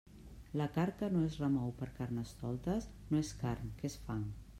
La 0.59 0.65
carn 0.77 0.95
que 1.01 1.09
no 1.15 1.19
es 1.25 1.35
remou 1.41 1.73
per 1.81 1.89
Carnestoltes 1.99 2.87
no 3.13 3.21
és 3.25 3.31
carn, 3.43 3.71
que 3.83 3.91
és 3.93 3.99
fang. 4.09 4.25